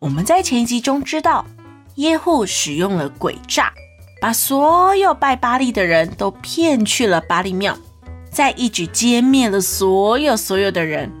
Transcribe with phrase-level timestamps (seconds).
[0.00, 1.44] 我们在前一集中知道，
[1.96, 3.70] 耶户使用了诡诈，
[4.18, 7.76] 把所有拜巴力的人都骗去了巴力庙，
[8.30, 11.12] 再一举歼灭了所有所有的人。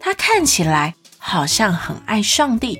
[0.00, 2.76] 他看起来好像很爱上帝，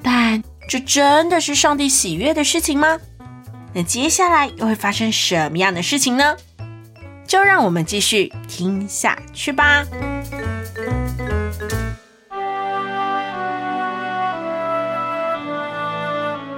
[0.00, 3.00] 但这真的是上帝喜悦的事情吗？
[3.72, 6.36] 那接下来又会发生什么样的事情呢？
[7.26, 9.84] 就让我们继续听下去吧。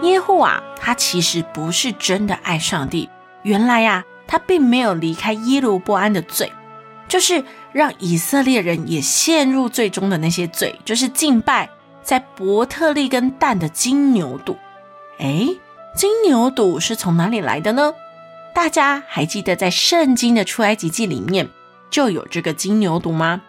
[0.07, 3.09] 耶户啊，他其实不是真的爱上帝。
[3.43, 6.53] 原来呀、啊，他并没有离开耶罗波安的罪，
[7.07, 11.69] 就是让以色列人也陷入罪中的那些罪，就是敬拜
[12.03, 14.57] 在伯特利跟但的金牛犊。
[15.19, 15.61] 诶，
[15.95, 17.93] 金牛犊是从哪里来的呢？
[18.55, 21.49] 大家还记得在圣经的出埃及记里面
[21.91, 23.43] 就有这个金牛犊吗？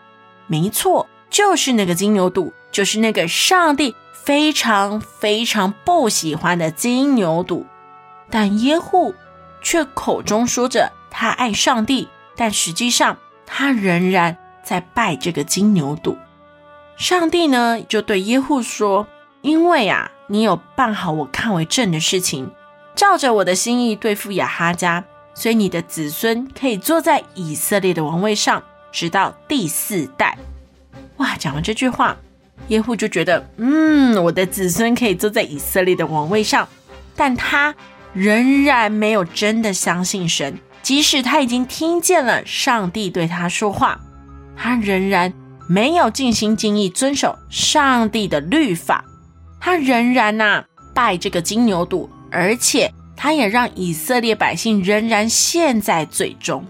[0.47, 3.95] 没错，就是那个金牛犊，就是那个上帝。
[4.11, 7.63] 非常非常不喜欢的金牛犊，
[8.29, 9.15] 但耶户
[9.61, 16.17] 却口中说着他爱上帝，但实际上他仍然在拜这个金牛犊。
[16.97, 19.07] 上帝呢，就对耶户说
[19.43, 22.52] ：“因为啊，你有办好我看为正的事情，
[22.95, 30.37] 照着我的心意对付亚哈家，所以你的子孙可以坐在以色列的王位上，直到第四代。”
[31.15, 32.17] 哇，讲完这句话。
[32.67, 36.67] 耶户就觉得，嗯，我的子孙可以坐在以色列的王位上，
[37.16, 37.73] 但他
[38.14, 43.99] 仍然没有真的相信神，即使他已经听见了上帝对他说话，
[44.58, 45.31] 他仍然
[45.70, 49.05] 没有尽心尽意遵守上帝的律法，
[49.61, 56.65] 他仍然呐、啊、拜这个金牛犊，而且他也让以色列百姓仍然陷在罪中。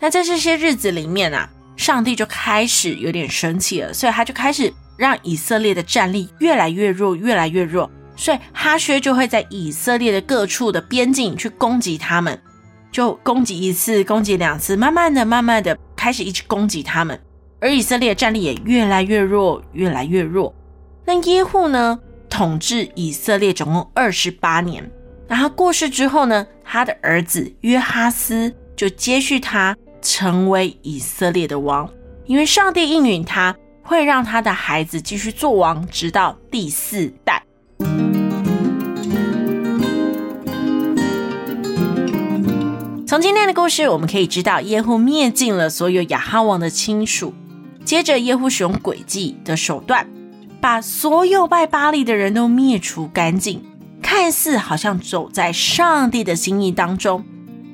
[0.00, 4.72] 那在这些日子里面啊，上帝就开始有点生气了，所以他就开始。
[5.02, 12.40] 让以色列的战力越来越弱，越来越弱，所以哈薛就会在以色列的各处的边境去攻击他们，
[12.92, 17.20] 就攻击一次，攻击两次，慢慢的、慢慢的开始一直攻击他们，
[17.60, 20.54] 而以色列的战力也越来越弱，越来越弱。
[21.04, 21.98] 那耶户呢，
[22.30, 24.88] 统治以色列总共二十八年，
[25.26, 31.90] 那他过世之后呢，他的儿子约哈斯就接续他，成为以色列的王，
[32.26, 33.56] 因为上帝应允他。
[33.92, 37.42] 会让他的孩子继续做王，直到第四代。
[43.06, 47.34] 从今天的故事，我们可以知道，耶户灭尽了所有亚哈王的亲属。
[47.84, 50.08] 接着，耶户使用诡计的手段，
[50.58, 53.62] 把所有拜巴力的人都灭除干净。
[54.00, 57.22] 看似好像走在上帝的心意当中，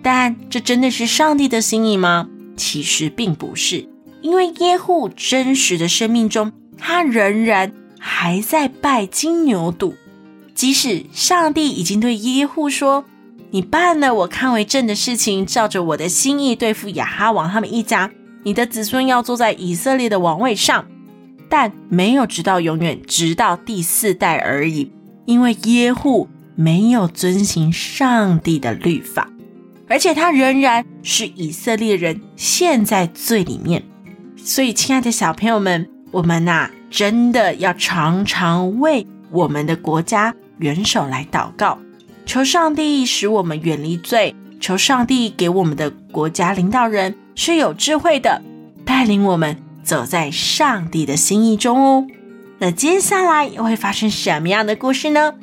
[0.03, 2.29] 但这真的是上帝的心意吗？
[2.57, 3.89] 其实并不是。
[4.29, 9.95] 因为耶户真实的生命中，他仍然还在拜金牛犊，
[10.55, 13.07] 即使上帝已经对耶户说
[13.53, 18.11] ：“你办了我看为正的事情，照着我的心意对付亚哈王他们一家，
[18.43, 20.85] 你的子孙要坐在以色列的王位上。”
[21.49, 24.93] 但没有直到永远，直到第四代而已。
[25.25, 29.31] 因为耶户没有遵行上帝的律法，
[29.89, 33.83] 而且他仍然是以色列人陷在罪里面。
[34.49, 41.79] 所以，亲爱的小朋友们，我们呐、真的要常常为我们的国家元首来祷告，
[42.25, 48.41] 求上帝使我们远离罪，求上帝给我们的国家领导人是有智慧的，
[48.87, 49.55] 带领我们
[49.85, 52.07] 走在上帝的心意中哦。
[52.59, 55.35] 那接下来又会发生什么样的故事呢？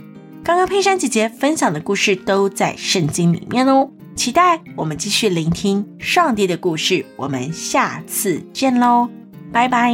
[0.43, 3.91] 刚刚佩珊姐姐分享的故事都在圣经里面哦。
[4.15, 9.09] 期待我们继续聆听上帝的故事，我们下次见喽，
[9.51, 9.91] 拜拜。